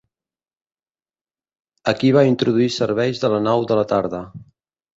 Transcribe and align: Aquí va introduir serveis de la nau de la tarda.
Aquí 1.93 2.11
va 2.17 2.25
introduir 2.29 2.73
serveis 2.79 3.23
de 3.27 3.33
la 3.37 3.45
nau 3.51 3.69
de 3.73 3.81
la 3.81 3.87
tarda. 3.95 4.27